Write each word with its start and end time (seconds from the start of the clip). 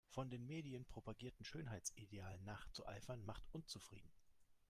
Von 0.09 0.31
den 0.31 0.47
Medien 0.47 0.83
propagierten 0.85 1.43
Schönheitsidealen 1.43 2.43
nachzueifern 2.43 3.23
macht 3.23 3.43
unzufrieden. 3.51 4.09